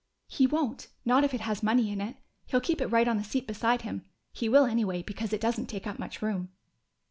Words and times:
"He 0.27 0.47
won't 0.47 0.87
not 1.05 1.23
if 1.23 1.31
it 1.31 1.41
has 1.41 1.61
money 1.61 1.91
in 1.91 2.01
it. 2.01 2.17
He'll 2.47 2.59
keep 2.59 2.81
it 2.81 2.87
right 2.87 3.07
on 3.07 3.17
the 3.17 3.23
seat 3.23 3.45
beside 3.45 3.83
him.... 3.83 4.03
He 4.33 4.49
will 4.49 4.65
anyway, 4.65 5.03
because 5.03 5.31
it 5.31 5.41
doesn't 5.41 5.67
take 5.67 5.85
up 5.85 5.99
much 5.99 6.23
room." 6.23 6.49